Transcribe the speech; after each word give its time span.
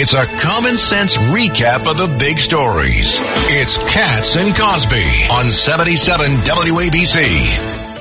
It's 0.00 0.14
a 0.14 0.26
common 0.26 0.76
sense 0.76 1.16
recap 1.16 1.90
of 1.90 1.96
the 1.96 2.06
big 2.20 2.38
stories. 2.38 3.18
It's 3.50 3.76
Cats 3.92 4.36
and 4.36 4.54
Cosby 4.54 5.26
on 5.32 5.46
77 5.46 6.30
WABC. 6.42 7.98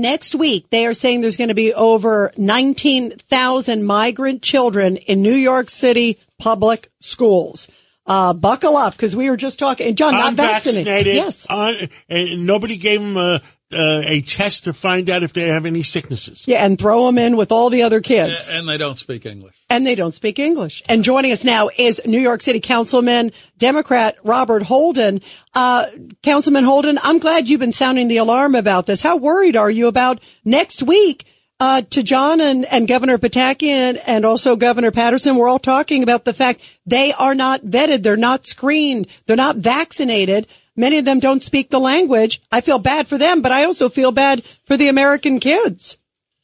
Next 0.00 0.34
week, 0.34 0.70
they 0.70 0.86
are 0.86 0.94
saying 0.94 1.20
there's 1.20 1.36
going 1.36 1.48
to 1.48 1.54
be 1.54 1.74
over 1.74 2.32
19,000 2.38 3.84
migrant 3.84 4.40
children 4.40 4.96
in 4.96 5.20
New 5.20 5.34
York 5.34 5.68
City 5.68 6.18
public 6.38 6.88
schools. 7.00 7.68
Uh, 8.06 8.32
buckle 8.32 8.78
up 8.78 8.94
because 8.94 9.14
we 9.14 9.28
were 9.28 9.36
just 9.36 9.58
talking. 9.58 9.94
John, 9.96 10.14
not 10.14 10.32
vaccinated. 10.32 10.86
Unvaccinated. 10.86 11.14
Yes. 11.14 11.46
Un- 11.50 11.90
and 12.08 12.46
nobody 12.46 12.78
gave 12.78 13.02
them 13.02 13.18
a, 13.18 13.42
uh, 13.74 14.02
a 14.04 14.20
test 14.22 14.64
to 14.64 14.72
find 14.72 15.10
out 15.10 15.22
if 15.22 15.32
they 15.32 15.48
have 15.48 15.66
any 15.66 15.82
sicknesses. 15.82 16.44
Yeah, 16.46 16.64
and 16.64 16.78
throw 16.78 17.06
them 17.06 17.18
in 17.18 17.36
with 17.36 17.52
all 17.52 17.70
the 17.70 17.82
other 17.82 18.00
kids. 18.00 18.50
And 18.52 18.68
they 18.68 18.78
don't 18.78 18.98
speak 18.98 19.26
English. 19.26 19.54
and 19.68 19.86
they 19.86 19.94
don't 19.94 20.12
speak 20.14 20.38
English. 20.38 20.82
And 20.88 21.02
joining 21.04 21.32
us 21.32 21.44
now 21.44 21.68
is 21.76 22.00
New 22.06 22.20
York 22.20 22.40
City 22.42 22.60
Councilman, 22.60 23.32
Democrat 23.58 24.16
Robert 24.24 24.62
Holden. 24.62 25.20
Uh, 25.54 25.86
Councilman 26.22 26.64
Holden, 26.64 26.98
I'm 27.02 27.18
glad 27.18 27.48
you've 27.48 27.60
been 27.60 27.72
sounding 27.72 28.08
the 28.08 28.18
alarm 28.18 28.54
about 28.54 28.86
this. 28.86 29.02
How 29.02 29.16
worried 29.16 29.56
are 29.56 29.70
you 29.70 29.88
about 29.88 30.20
next 30.44 30.82
week? 30.82 31.26
Uh, 31.60 31.82
to 31.82 32.02
John 32.02 32.40
and, 32.40 32.64
and 32.66 32.88
Governor 32.88 33.16
Pataki 33.16 33.68
and, 33.68 33.96
and 34.06 34.24
also 34.24 34.56
Governor 34.56 34.90
Paterson, 34.90 35.36
we're 35.36 35.48
all 35.48 35.60
talking 35.60 36.02
about 36.02 36.24
the 36.24 36.34
fact 36.34 36.60
they 36.84 37.12
are 37.12 37.34
not 37.34 37.62
vetted. 37.62 38.02
They're 38.02 38.16
not 38.16 38.44
screened. 38.44 39.06
They're 39.26 39.36
not 39.36 39.56
vaccinated. 39.58 40.48
Many 40.76 40.98
of 40.98 41.04
them 41.04 41.20
don't 41.20 41.42
speak 41.42 41.70
the 41.70 41.78
language. 41.78 42.40
I 42.50 42.60
feel 42.60 42.78
bad 42.78 43.06
for 43.06 43.18
them, 43.18 43.42
but 43.42 43.52
I 43.52 43.64
also 43.64 43.88
feel 43.88 44.12
bad 44.12 44.44
for 44.64 44.76
the 44.76 44.88
American 44.88 45.40
kids. 45.40 45.98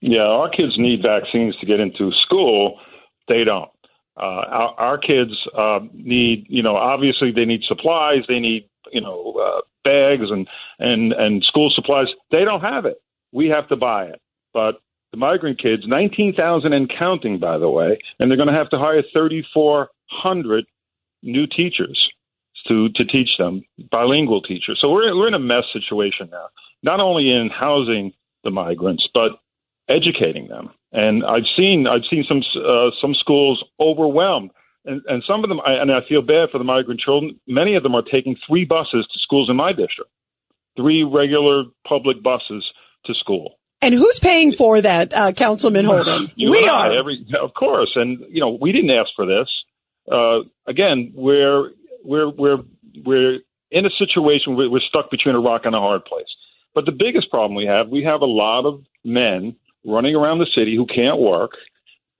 Yeah, 0.00 0.22
our 0.22 0.50
kids 0.50 0.74
need 0.76 1.02
vaccines 1.02 1.56
to 1.60 1.66
get 1.66 1.80
into 1.80 2.10
school. 2.24 2.78
They 3.28 3.44
don't. 3.44 3.70
Uh, 4.16 4.20
our, 4.20 4.74
our 4.78 4.98
kids 4.98 5.32
uh, 5.56 5.80
need, 5.92 6.46
you 6.48 6.62
know, 6.62 6.76
obviously 6.76 7.32
they 7.32 7.44
need 7.44 7.62
supplies. 7.66 8.20
They 8.28 8.38
need, 8.38 8.68
you 8.92 9.00
know, 9.00 9.34
uh, 9.34 9.60
bags 9.82 10.30
and 10.30 10.46
and 10.78 11.12
and 11.12 11.42
school 11.42 11.72
supplies. 11.74 12.06
They 12.30 12.44
don't 12.44 12.60
have 12.60 12.84
it. 12.84 13.00
We 13.32 13.48
have 13.48 13.68
to 13.68 13.76
buy 13.76 14.04
it. 14.04 14.20
But 14.52 14.76
the 15.10 15.18
migrant 15.18 15.60
kids, 15.60 15.82
nineteen 15.86 16.34
thousand 16.34 16.74
and 16.74 16.90
counting, 16.96 17.38
by 17.38 17.58
the 17.58 17.68
way, 17.68 17.98
and 18.18 18.30
they're 18.30 18.36
going 18.36 18.48
to 18.48 18.54
have 18.54 18.70
to 18.70 18.78
hire 18.78 19.02
thirty 19.12 19.44
four 19.52 19.88
hundred 20.08 20.64
new 21.22 21.46
teachers 21.46 21.98
to 22.68 22.88
to 22.90 23.04
teach 23.04 23.30
them 23.38 23.62
bilingual 23.90 24.42
teachers. 24.42 24.78
So 24.80 24.90
we're 24.90 25.14
we're 25.16 25.28
in 25.28 25.34
a 25.34 25.38
mess 25.38 25.64
situation 25.72 26.28
now. 26.30 26.46
Not 26.82 27.00
only 27.00 27.30
in 27.30 27.50
housing 27.50 28.12
the 28.42 28.50
migrants, 28.50 29.08
but 29.12 29.32
educating 29.88 30.48
them. 30.48 30.70
And 30.92 31.24
I've 31.24 31.48
seen 31.56 31.86
I've 31.86 32.06
seen 32.10 32.24
some 32.28 32.42
uh, 32.56 32.90
some 33.00 33.14
schools 33.14 33.64
overwhelmed, 33.80 34.50
and, 34.84 35.02
and 35.08 35.22
some 35.26 35.42
of 35.42 35.48
them. 35.48 35.60
I, 35.60 35.72
and 35.72 35.90
I 35.90 36.00
feel 36.08 36.22
bad 36.22 36.50
for 36.52 36.58
the 36.58 36.64
migrant 36.64 37.00
children. 37.00 37.40
Many 37.46 37.74
of 37.74 37.82
them 37.82 37.94
are 37.94 38.02
taking 38.02 38.36
three 38.48 38.64
buses 38.64 39.06
to 39.12 39.18
schools 39.20 39.50
in 39.50 39.56
my 39.56 39.70
district, 39.70 40.10
three 40.76 41.02
regular 41.02 41.64
public 41.86 42.22
buses 42.22 42.64
to 43.06 43.14
school. 43.14 43.58
And 43.82 43.92
who's 43.92 44.18
paying 44.18 44.52
for 44.52 44.80
that, 44.80 45.12
uh, 45.12 45.32
Councilman 45.32 45.84
Holden? 45.84 46.30
We 46.38 46.66
are. 46.68 46.98
every, 46.98 47.26
of 47.42 47.52
course, 47.54 47.90
and 47.96 48.24
you 48.30 48.40
know 48.40 48.56
we 48.60 48.72
didn't 48.72 48.90
ask 48.90 49.10
for 49.16 49.26
this. 49.26 49.48
Uh, 50.10 50.48
again, 50.66 51.12
we're 51.14 51.70
we're 52.04 52.28
we're 52.28 52.58
we're 53.04 53.38
in 53.70 53.86
a 53.86 53.90
situation 53.98 54.54
where 54.56 54.70
we're 54.70 54.80
stuck 54.80 55.10
between 55.10 55.34
a 55.34 55.40
rock 55.40 55.62
and 55.64 55.74
a 55.74 55.80
hard 55.80 56.04
place. 56.04 56.28
But 56.74 56.86
the 56.86 56.92
biggest 56.92 57.30
problem 57.30 57.54
we 57.54 57.66
have, 57.66 57.88
we 57.88 58.02
have 58.04 58.20
a 58.20 58.26
lot 58.26 58.66
of 58.66 58.82
men 59.04 59.56
running 59.84 60.14
around 60.14 60.38
the 60.38 60.50
city 60.54 60.76
who 60.76 60.86
can't 60.86 61.18
work. 61.18 61.52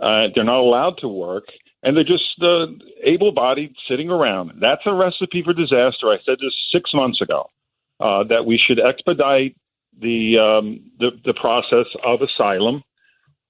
Uh, 0.00 0.28
they're 0.34 0.44
not 0.44 0.60
allowed 0.60 0.96
to 0.98 1.08
work, 1.08 1.44
and 1.82 1.96
they're 1.96 2.04
just 2.04 2.24
uh, 2.42 2.66
able-bodied 3.04 3.74
sitting 3.88 4.10
around. 4.10 4.52
That's 4.60 4.80
a 4.86 4.94
recipe 4.94 5.42
for 5.44 5.52
disaster. 5.52 6.08
I 6.08 6.16
said 6.24 6.38
this 6.40 6.54
six 6.72 6.90
months 6.94 7.20
ago 7.20 7.50
uh, 8.00 8.24
that 8.24 8.46
we 8.46 8.58
should 8.58 8.80
expedite 8.80 9.56
the, 10.00 10.38
um, 10.38 10.90
the 10.98 11.10
the 11.24 11.34
process 11.34 11.86
of 12.04 12.20
asylum, 12.22 12.82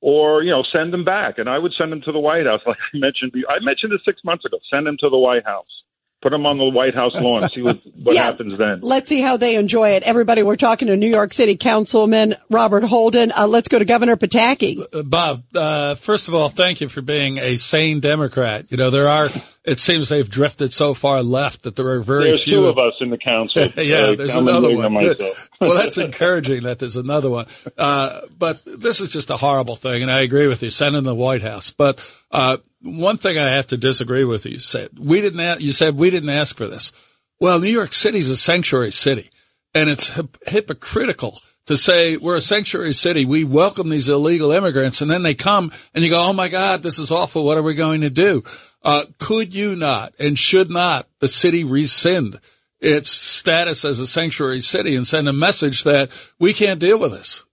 or 0.00 0.43
you 0.43 0.50
know, 0.50 0.65
send 0.72 0.93
them 0.93 1.04
back. 1.04 1.38
And 1.38 1.49
I 1.49 1.59
would 1.59 1.72
send 1.78 1.93
them 1.93 2.03
to 2.03 2.12
the 2.12 2.19
White 2.19 2.47
House, 2.47 2.62
like 2.66 2.78
I 2.93 2.99
mentioned. 2.99 3.33
I 3.49 3.62
mentioned 3.62 3.93
this 3.93 4.00
six 4.04 4.21
months 4.25 4.44
ago. 4.44 4.59
Send 4.72 4.87
them 4.87 4.97
to 5.00 5.09
the 5.09 5.19
White 5.19 5.44
House. 5.44 5.79
Put 6.22 6.32
them 6.32 6.44
on 6.44 6.58
the 6.58 6.64
White 6.64 6.94
House 6.94 7.14
lawn. 7.14 7.48
See 7.48 7.62
what 7.62 7.81
what 8.03 8.14
Yeah. 8.14 8.25
happens 8.25 8.58
then. 8.58 8.81
Let's 8.82 9.08
see 9.08 9.22
how 9.22 9.38
they 9.38 9.56
enjoy 9.56 9.91
it. 9.92 10.03
Everybody, 10.03 10.42
we're 10.42 10.56
talking 10.56 10.88
to 10.88 10.97
New 10.97 11.08
York 11.08 11.32
City 11.32 11.56
Councilman 11.56 12.34
Robert 12.50 12.84
Holden. 12.84 13.32
Uh, 13.32 13.47
let's 13.47 13.69
go 13.69 13.78
to 13.78 13.86
Governor 13.86 14.16
Pataki. 14.16 14.82
Uh, 14.92 15.03
Bob, 15.03 15.44
uh, 15.54 15.94
first 15.94 16.28
of 16.28 16.34
all, 16.34 16.50
thank 16.50 16.82
you 16.82 16.91
for 16.91 17.00
being 17.00 17.38
a 17.38 17.56
sane 17.56 18.00
Democrat. 18.00 18.66
You 18.70 18.76
know, 18.76 18.91
there 18.91 19.09
are, 19.09 19.30
it 19.65 19.78
seems 19.78 20.09
they've 20.09 20.28
drifted 20.28 20.72
so 20.72 20.94
far 20.94 21.22
left 21.22 21.62
that 21.62 21.76
there 21.76 21.88
are 21.88 22.00
very 22.00 22.25
There's 22.25 22.44
few 22.44 22.62
two 22.62 22.66
of 22.69 22.78
us 22.78 22.94
in 23.00 23.10
the 23.10 23.19
council. 23.19 23.62
yeah, 23.76 23.98
uh, 23.98 24.15
there's 24.15 24.34
another 24.34 24.75
one. 24.75 24.94
Well, 25.60 25.75
that's 25.75 25.98
encouraging 25.98 26.62
that 26.62 26.78
there's 26.78 26.97
another 26.97 27.28
one. 27.28 27.44
Uh, 27.76 28.21
but 28.38 28.62
this 28.65 29.00
is 29.00 29.10
just 29.10 29.28
a 29.28 29.37
horrible 29.37 29.76
thing, 29.76 30.00
and 30.00 30.10
I 30.10 30.22
agree 30.22 30.47
with 30.47 30.62
you. 30.62 30.71
Send 30.71 30.97
in 30.97 31.04
the 31.04 31.15
White 31.15 31.43
House. 31.43 31.71
But 31.71 32.00
uh, 32.31 32.56
one 32.81 33.19
thing 33.19 33.37
I 33.37 33.50
have 33.50 33.66
to 33.66 33.76
disagree 33.76 34.25
with 34.25 34.47
you. 34.47 34.59
Said 34.59 34.98
we 34.98 35.21
didn't. 35.21 35.41
A- 35.41 35.60
you 35.60 35.72
said 35.72 35.97
we 35.97 36.09
didn't 36.09 36.31
ask 36.31 36.56
for 36.56 36.66
this. 36.66 36.92
Well, 37.38 37.60
New 37.60 37.71
York 37.71 37.92
City 37.92 38.21
is 38.21 38.31
a 38.31 38.38
sanctuary 38.38 38.92
city, 38.92 39.28
and 39.75 39.91
it's 39.91 40.09
hip- 40.09 40.38
hypocritical 40.47 41.38
to 41.66 41.77
say 41.77 42.16
we're 42.16 42.37
a 42.37 42.41
sanctuary 42.41 42.94
city. 42.94 43.27
We 43.27 43.44
welcome 43.44 43.91
these 43.91 44.09
illegal 44.09 44.50
immigrants, 44.50 45.03
and 45.03 45.10
then 45.10 45.22
they 45.22 45.34
come, 45.34 45.72
and 45.94 46.03
you 46.03 46.09
go, 46.09 46.25
"Oh 46.25 46.32
my 46.32 46.48
God, 46.48 46.82
this 46.82 46.98
is 46.98 47.12
awful. 47.12 47.44
What 47.44 47.59
are 47.59 47.62
we 47.62 47.75
going 47.75 48.00
to 48.00 48.10
do?" 48.10 48.42
Uh, 48.82 49.04
could 49.18 49.54
you 49.54 49.76
not 49.76 50.14
and 50.18 50.38
should 50.38 50.70
not 50.70 51.06
the 51.18 51.28
city 51.28 51.64
rescind 51.64 52.41
its 52.80 53.10
status 53.10 53.84
as 53.84 53.98
a 53.98 54.06
sanctuary 54.06 54.62
city 54.62 54.96
and 54.96 55.06
send 55.06 55.28
a 55.28 55.32
message 55.32 55.84
that 55.84 56.10
we 56.38 56.54
can't 56.54 56.80
deal 56.80 56.98
with 56.98 57.12
this? 57.12 57.44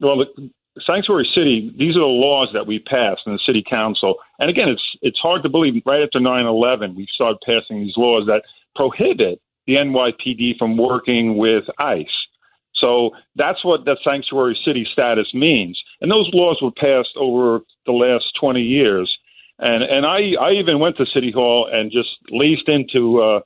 Well, 0.00 0.18
the 0.18 0.50
sanctuary 0.86 1.28
city. 1.34 1.74
These 1.76 1.96
are 1.96 2.00
the 2.00 2.06
laws 2.06 2.50
that 2.52 2.66
we 2.66 2.78
passed 2.78 3.22
in 3.26 3.32
the 3.32 3.40
city 3.46 3.64
council. 3.68 4.16
And 4.38 4.50
again, 4.50 4.68
it's 4.68 4.82
it's 5.02 5.18
hard 5.18 5.42
to 5.42 5.48
believe. 5.48 5.82
Right 5.84 6.02
after 6.02 6.20
9/11, 6.20 6.94
we 6.94 7.06
started 7.14 7.38
passing 7.44 7.80
these 7.80 7.96
laws 7.96 8.26
that 8.26 8.42
prohibit 8.74 9.40
the 9.66 9.74
NYPD 9.74 10.58
from 10.58 10.76
working 10.76 11.36
with 11.36 11.64
ICE. 11.78 12.06
So 12.74 13.10
that's 13.36 13.64
what 13.64 13.84
that 13.86 13.98
sanctuary 14.04 14.58
city 14.64 14.86
status 14.92 15.32
means. 15.32 15.80
And 16.00 16.10
those 16.10 16.30
laws 16.34 16.58
were 16.60 16.70
passed 16.70 17.16
over 17.16 17.62
the 17.86 17.92
last 17.92 18.24
20 18.38 18.60
years. 18.60 19.10
And 19.58 19.82
and 19.82 20.04
I 20.04 20.32
I 20.40 20.52
even 20.52 20.80
went 20.80 20.96
to 20.98 21.06
City 21.06 21.32
Hall 21.32 21.68
and 21.72 21.90
just 21.90 22.10
laced 22.30 22.68
into 22.68 23.22
uh, 23.22 23.40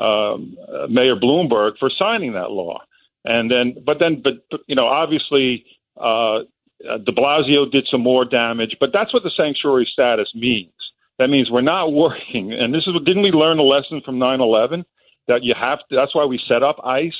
um, 0.00 0.56
Mayor 0.88 1.16
Bloomberg 1.16 1.78
for 1.78 1.90
signing 1.90 2.34
that 2.34 2.50
law. 2.50 2.82
And 3.24 3.50
then, 3.50 3.82
but 3.84 3.98
then, 3.98 4.22
but, 4.22 4.34
you 4.68 4.76
know, 4.76 4.86
obviously, 4.86 5.64
uh, 5.96 6.42
uh, 6.88 6.98
De 6.98 7.12
Blasio 7.12 7.70
did 7.70 7.88
some 7.90 8.02
more 8.02 8.24
damage. 8.24 8.76
But 8.78 8.90
that's 8.92 9.12
what 9.12 9.24
the 9.24 9.32
sanctuary 9.36 9.88
status 9.92 10.28
means. 10.34 10.70
That 11.18 11.28
means 11.28 11.50
we're 11.50 11.62
not 11.62 11.92
working. 11.92 12.52
And 12.52 12.72
this 12.72 12.86
is 12.86 12.94
what 12.94 13.04
didn't 13.04 13.22
we 13.22 13.30
learn 13.30 13.58
a 13.58 13.62
lesson 13.62 14.00
from 14.04 14.18
9/11 14.18 14.84
that 15.26 15.42
you 15.42 15.54
have 15.58 15.78
to. 15.88 15.96
That's 15.96 16.14
why 16.14 16.24
we 16.24 16.38
set 16.38 16.62
up 16.62 16.78
ICE 16.84 17.16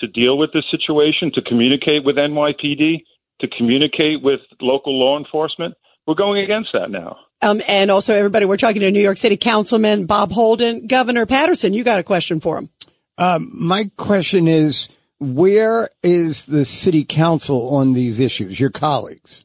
to 0.00 0.06
deal 0.06 0.36
with 0.36 0.52
this 0.52 0.64
situation, 0.70 1.32
to 1.32 1.42
communicate 1.42 2.04
with 2.04 2.16
NYPD, 2.16 3.04
to 3.40 3.48
communicate 3.48 4.22
with 4.22 4.40
local 4.60 4.98
law 4.98 5.18
enforcement. 5.18 5.74
We're 6.08 6.14
going 6.14 6.42
against 6.42 6.70
that 6.72 6.90
now. 6.90 7.18
Um, 7.42 7.62
and 7.68 7.90
also 7.90 8.16
everybody, 8.16 8.46
we're 8.46 8.56
talking 8.56 8.80
to 8.80 8.90
New 8.90 9.02
York 9.02 9.18
City 9.18 9.36
Councilman 9.36 10.06
Bob 10.06 10.32
Holden. 10.32 10.88
Governor 10.88 11.26
Paterson, 11.26 11.72
you 11.72 11.84
got 11.84 12.00
a 12.00 12.02
question 12.02 12.40
for 12.40 12.58
him. 12.58 12.70
Um, 13.18 13.50
my 13.52 13.90
question 13.96 14.48
is, 14.48 14.88
where 15.20 15.88
is 16.02 16.46
the 16.46 16.64
city 16.64 17.04
council 17.04 17.76
on 17.76 17.92
these 17.92 18.18
issues? 18.18 18.58
Your 18.58 18.70
colleagues? 18.70 19.44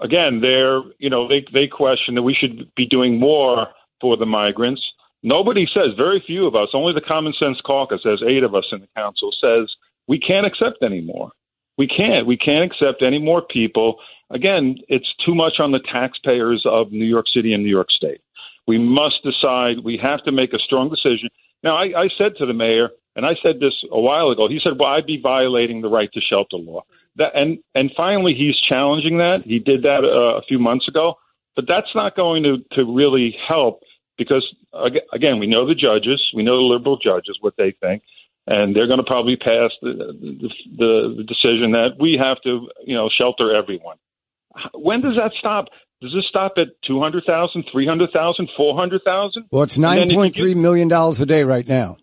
again, 0.00 0.40
they're 0.40 0.82
you 0.98 1.10
know 1.10 1.28
they 1.28 1.44
they 1.52 1.66
question 1.66 2.14
that 2.14 2.22
we 2.22 2.34
should 2.34 2.74
be 2.74 2.86
doing 2.86 3.18
more 3.18 3.68
for 4.00 4.16
the 4.16 4.26
migrants. 4.26 4.82
Nobody 5.22 5.66
says. 5.72 5.96
Very 5.96 6.22
few 6.26 6.46
of 6.46 6.54
us. 6.54 6.68
Only 6.72 6.92
the 6.94 7.06
Common 7.06 7.32
Sense 7.38 7.60
Caucus, 7.64 8.02
as 8.04 8.22
eight 8.26 8.42
of 8.42 8.54
us 8.54 8.66
in 8.72 8.80
the 8.80 8.88
council, 8.96 9.30
says 9.40 9.72
we 10.06 10.18
can't 10.18 10.46
accept 10.46 10.82
anymore. 10.82 11.32
We 11.78 11.86
can't. 11.86 12.26
We 12.26 12.36
can't 12.36 12.70
accept 12.70 13.02
any 13.02 13.18
more 13.18 13.42
people. 13.42 13.98
Again, 14.30 14.76
it's 14.88 15.12
too 15.24 15.34
much 15.34 15.54
on 15.58 15.72
the 15.72 15.80
taxpayers 15.80 16.64
of 16.68 16.90
New 16.90 17.04
York 17.04 17.26
City 17.32 17.52
and 17.52 17.62
New 17.62 17.70
York 17.70 17.90
State. 17.90 18.20
We 18.66 18.78
must 18.78 19.22
decide. 19.22 19.84
We 19.84 19.98
have 20.02 20.24
to 20.24 20.32
make 20.32 20.52
a 20.52 20.58
strong 20.58 20.90
decision. 20.90 21.28
Now, 21.62 21.76
I, 21.76 22.04
I 22.04 22.08
said 22.18 22.32
to 22.38 22.46
the 22.46 22.52
mayor, 22.52 22.90
and 23.14 23.24
I 23.24 23.34
said 23.42 23.60
this 23.60 23.74
a 23.90 24.00
while 24.00 24.30
ago. 24.30 24.48
He 24.48 24.60
said, 24.62 24.78
"Well, 24.78 24.88
I'd 24.88 25.06
be 25.06 25.20
violating 25.22 25.82
the 25.82 25.88
right 25.88 26.10
to 26.12 26.20
shelter 26.20 26.56
law." 26.56 26.82
That, 27.16 27.32
and 27.34 27.58
and 27.74 27.90
finally, 27.96 28.34
he's 28.34 28.58
challenging 28.58 29.18
that. 29.18 29.44
He 29.44 29.58
did 29.58 29.82
that 29.82 30.04
uh, 30.04 30.38
a 30.38 30.42
few 30.42 30.58
months 30.58 30.88
ago, 30.88 31.14
but 31.54 31.66
that's 31.68 31.94
not 31.94 32.16
going 32.16 32.42
to 32.42 32.58
to 32.72 32.84
really 32.84 33.36
help 33.46 33.82
because 34.18 34.44
again, 35.12 35.38
we 35.38 35.46
know 35.46 35.66
the 35.66 35.74
judges, 35.74 36.22
we 36.34 36.42
know 36.42 36.56
the 36.56 36.74
liberal 36.74 36.96
judges 36.96 37.38
what 37.40 37.54
they 37.56 37.72
think, 37.80 38.02
and 38.46 38.74
they're 38.74 38.86
going 38.86 38.98
to 38.98 39.04
probably 39.04 39.36
pass 39.36 39.70
the, 39.82 39.92
the 40.20 40.48
the 40.78 41.14
the 41.18 41.24
decision 41.24 41.72
that 41.72 41.96
we 42.00 42.18
have 42.20 42.40
to 42.42 42.68
you 42.84 42.94
know 42.96 43.08
shelter 43.16 43.54
everyone. 43.54 43.96
When 44.74 45.00
does 45.02 45.16
that 45.16 45.32
stop? 45.38 45.66
Does 46.02 46.12
this 46.14 46.24
stop 46.28 46.52
at 46.58 46.68
200,000, 46.86 47.64
300,000, 47.72 48.48
400,000? 48.54 49.44
Well, 49.50 49.62
it's 49.62 49.76
And 49.76 49.84
then 49.84 49.90
nine 49.96 50.02
if 50.04 50.10
you 50.12 50.16
point 50.18 50.34
get- 50.34 50.40
three 50.42 50.54
million 50.54 50.88
dollars 50.88 51.20
a 51.20 51.26
day 51.26 51.42
right 51.44 51.66
now. 51.66 51.96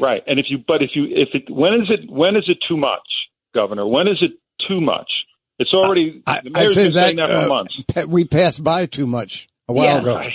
Right. 0.00 0.22
And 0.26 0.38
if 0.40 0.46
you, 0.48 0.58
but 0.66 0.82
if 0.82 0.90
you, 0.94 1.04
if 1.10 1.28
it, 1.34 1.50
when 1.50 1.74
is 1.74 1.90
it, 1.90 2.10
when 2.10 2.36
is 2.36 2.44
it 2.48 2.56
too 2.66 2.76
much, 2.76 3.06
Governor? 3.54 3.86
When 3.86 4.08
is 4.08 4.22
it 4.22 4.32
too 4.66 4.80
much? 4.80 5.10
It's 5.58 5.72
already, 5.72 6.22
I, 6.26 6.40
the 6.40 6.50
I 6.54 6.58
mayor's 6.60 6.74
say 6.74 6.84
been 6.84 6.92
saying 6.94 7.16
that 7.16 7.28
that 7.28 7.32
for 7.42 7.44
uh, 7.44 7.48
months. 7.48 8.08
we 8.08 8.24
passed 8.24 8.64
by 8.64 8.86
too 8.86 9.06
much 9.06 9.46
a 9.68 9.72
while 9.72 9.84
Yeah. 9.84 10.00
ago. 10.00 10.16
Right. 10.16 10.32